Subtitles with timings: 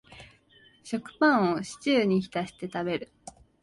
[0.83, 3.11] 食パンをシチューに浸して食べる